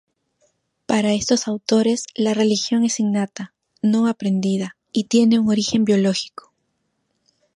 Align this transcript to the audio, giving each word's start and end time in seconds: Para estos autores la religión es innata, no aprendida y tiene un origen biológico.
Para 0.87 1.13
estos 1.13 1.47
autores 1.47 2.05
la 2.15 2.33
religión 2.33 2.83
es 2.83 2.99
innata, 2.99 3.53
no 3.83 4.07
aprendida 4.07 4.75
y 4.91 5.03
tiene 5.03 5.37
un 5.37 5.49
origen 5.49 5.85
biológico. 5.85 6.51